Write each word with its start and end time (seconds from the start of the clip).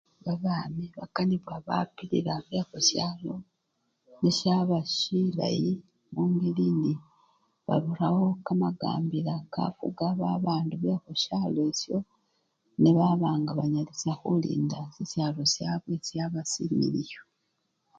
Babami 0.25 0.85
bakanibwa 0.97 1.55
bapilila 1.67 2.33
bekhusyalo, 2.49 3.33
nesyaba 4.21 4.77
silayi 4.95 5.71
mungeli 6.13 6.63
indi 6.71 6.93
barawo 7.67 8.25
kamalaka 8.45 9.33
kakafuka 9.41 10.05
babandu 10.21 10.73
bekhusyalo 10.83 11.59
esyo 11.71 11.97
nebaba 12.81 13.29
nga 13.39 13.51
banyalisya 13.59 14.13
khulinda 14.19 14.79
sisyalo 14.95 15.41
syabwe 15.53 15.93
syaba 16.07 16.41
similiyu. 16.51 17.21